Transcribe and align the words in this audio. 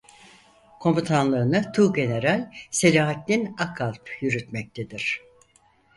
Komutanlığını 0.79 1.71
Tuğgeneral 1.71 2.51
Selahattin 2.71 3.55
Akalp 3.59 4.09
yürütmektedir. 4.21 5.21